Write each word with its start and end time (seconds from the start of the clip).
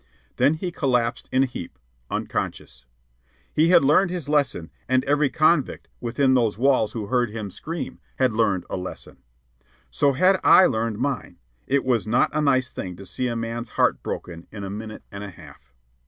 Then 0.37 0.55
he 0.55 0.71
collapsed 0.71 1.29
in 1.31 1.43
a 1.43 1.45
heap, 1.45 1.77
unconscious. 2.09 2.85
He 3.53 3.67
had 3.67 3.85
learned 3.85 4.09
his 4.09 4.27
lesson, 4.27 4.71
and 4.89 5.03
every 5.03 5.29
convict 5.29 5.89
within 5.99 6.33
those 6.33 6.57
walls 6.57 6.93
who 6.93 7.05
heard 7.05 7.29
him 7.29 7.51
scream 7.51 7.99
had 8.15 8.33
learned 8.33 8.65
a 8.67 8.77
lesson. 8.77 9.17
So 9.91 10.13
had 10.13 10.39
I 10.43 10.65
learned 10.65 10.97
mine. 10.97 11.37
It 11.67 11.85
is 11.85 12.07
not 12.07 12.31
a 12.33 12.41
nice 12.41 12.71
thing 12.71 12.95
to 12.95 13.05
see 13.05 13.27
a 13.27 13.35
man's 13.35 13.69
heart 13.69 14.01
broken 14.01 14.47
in 14.51 14.63
a 14.63 14.71
minute 14.71 15.03
and 15.11 15.23
a 15.23 15.29
half. 15.29 15.71